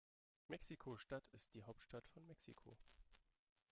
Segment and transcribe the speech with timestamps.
[0.47, 2.75] Mexiko-Stadt ist die Hauptstadt von Mexiko.